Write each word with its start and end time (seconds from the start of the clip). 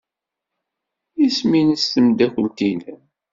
Isem-nnes 1.25 1.83
tmeddakelt-nnem? 1.93 3.01